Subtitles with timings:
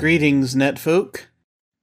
[0.00, 1.26] Greetings, netfolk.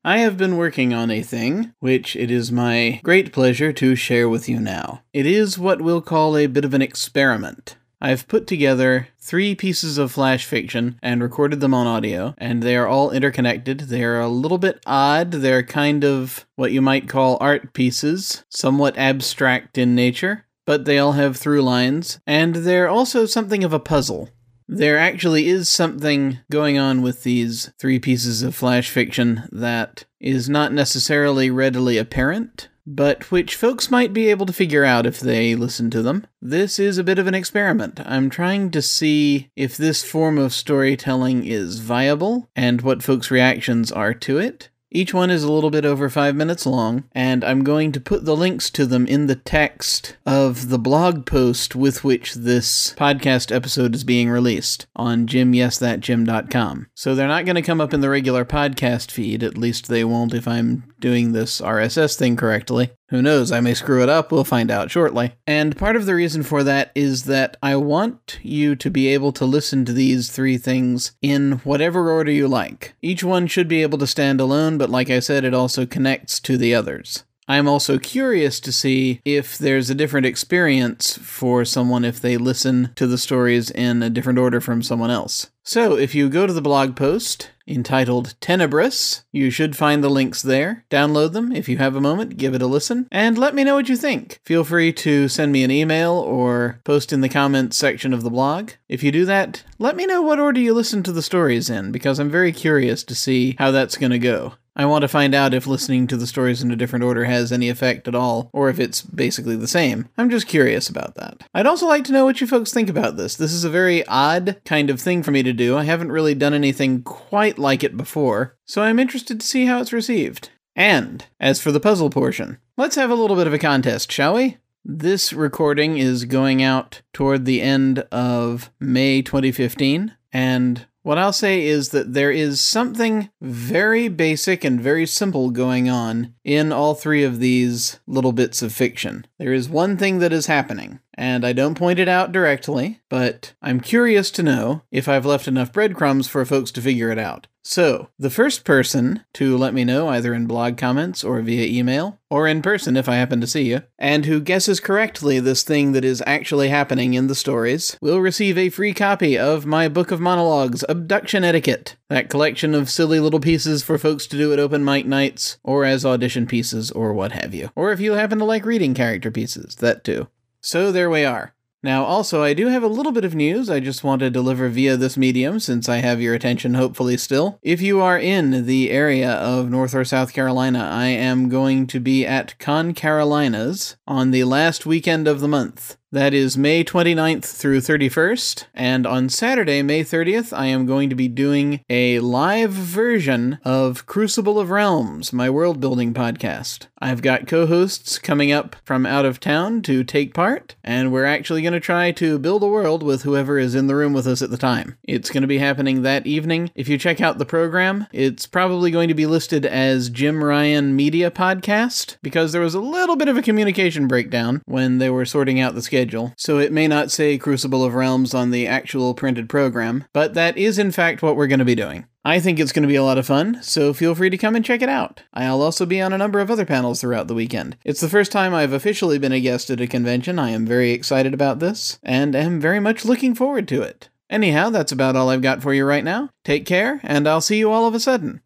[0.03, 4.27] I have been working on a thing, which it is my great pleasure to share
[4.27, 5.03] with you now.
[5.13, 7.77] It is what we'll call a bit of an experiment.
[8.01, 12.75] I've put together three pieces of flash fiction and recorded them on audio, and they
[12.75, 13.81] are all interconnected.
[13.81, 15.29] They are a little bit odd.
[15.29, 20.97] They're kind of what you might call art pieces, somewhat abstract in nature, but they
[20.97, 24.29] all have through lines, and they're also something of a puzzle.
[24.69, 30.49] There actually is something going on with these three pieces of flash fiction that is
[30.49, 35.55] not necessarily readily apparent, but which folks might be able to figure out if they
[35.55, 36.27] listen to them.
[36.41, 38.01] This is a bit of an experiment.
[38.05, 43.91] I'm trying to see if this form of storytelling is viable and what folks' reactions
[43.91, 44.69] are to it.
[44.89, 48.23] Each one is a little bit over five minutes long, and I'm going to put
[48.23, 53.53] the links to them in the text of the blog post with which this podcast
[53.53, 56.87] episode is being released on jimyesthatjim.com.
[56.95, 60.05] So they're not going to come up in the regular podcast feed, at least they
[60.05, 62.91] won't if I'm doing this RSS thing correctly.
[63.09, 65.31] Who knows, I may screw it up, we'll find out shortly.
[65.45, 69.31] And part of the reason for that is that I want you to be able
[69.33, 72.95] to listen to these three things in whatever order you like.
[73.01, 76.41] Each one should be able to stand alone, but like I said, it also connects
[76.41, 77.23] to the others.
[77.47, 82.91] I'm also curious to see if there's a different experience for someone if they listen
[82.95, 85.49] to the stories in a different order from someone else.
[85.63, 90.41] So, if you go to the blog post entitled Tenebris, you should find the links
[90.41, 90.85] there.
[90.89, 93.75] Download them if you have a moment, give it a listen, and let me know
[93.75, 94.39] what you think.
[94.45, 98.29] Feel free to send me an email or post in the comments section of the
[98.29, 98.71] blog.
[98.87, 101.91] If you do that, let me know what order you listen to the stories in,
[101.91, 104.53] because I'm very curious to see how that's going to go.
[104.77, 107.51] I want to find out if listening to the stories in a different order has
[107.51, 110.07] any effect at all, or if it's basically the same.
[110.19, 111.41] I'm just curious about that.
[111.55, 113.35] I'd also like to know what you folks think about this.
[113.35, 115.75] This is a very odd kind of thing for me to do.
[115.75, 119.81] I haven't really done anything quite like it before, so I'm interested to see how
[119.81, 120.51] it's received.
[120.75, 124.35] And as for the puzzle portion, let's have a little bit of a contest, shall
[124.35, 124.57] we?
[124.85, 131.65] This recording is going out toward the end of May 2015, and what I'll say
[131.65, 137.23] is that there is something very basic and very simple going on in all three
[137.23, 139.25] of these little bits of fiction.
[139.39, 143.53] There is one thing that is happening, and I don't point it out directly, but
[143.61, 147.47] I'm curious to know if I've left enough breadcrumbs for folks to figure it out.
[147.69, 152.17] So, the first person to let me know either in blog comments or via email,
[152.29, 155.91] or in person if I happen to see you, and who guesses correctly this thing
[155.91, 160.11] that is actually happening in the stories, will receive a free copy of my book
[160.11, 164.59] of monologues, Abduction Etiquette, that collection of silly little pieces for folks to do at
[164.59, 167.69] open mic nights, or as audition pieces, or what have you.
[167.75, 170.29] Or if you happen to like reading character pieces, that too.
[170.67, 171.53] So there we are.
[171.81, 174.67] Now, also, I do have a little bit of news I just want to deliver
[174.67, 177.57] via this medium since I have your attention hopefully still.
[177.61, 182.01] If you are in the area of North or South Carolina, I am going to
[182.01, 185.95] be at Con Carolinas on the last weekend of the month.
[186.13, 188.63] That is May 29th through 31st.
[188.73, 194.05] And on Saturday, May 30th, I am going to be doing a live version of
[194.05, 196.87] Crucible of Realms, my world building podcast.
[196.99, 201.25] I've got co hosts coming up from out of town to take part, and we're
[201.25, 204.27] actually going to try to build a world with whoever is in the room with
[204.27, 204.97] us at the time.
[205.03, 206.71] It's going to be happening that evening.
[206.73, 210.95] If you check out the program, it's probably going to be listed as Jim Ryan
[210.95, 215.25] Media Podcast because there was a little bit of a communication breakdown when they were
[215.25, 215.97] sorting out the schedule
[216.37, 220.57] so it may not say Crucible of Realms on the actual printed program, but that
[220.57, 222.05] is in fact what we're going to be doing.
[222.25, 224.55] I think it's going to be a lot of fun, so feel free to come
[224.55, 225.23] and check it out.
[225.33, 227.77] I'll also be on a number of other panels throughout the weekend.
[227.85, 230.37] It's the first time I've officially been a guest at a convention.
[230.37, 234.09] I am very excited about this, and am very much looking forward to it.
[234.29, 236.29] Anyhow, that's about all I've got for you right now.
[236.43, 238.41] Take care, and I'll see you all of a sudden.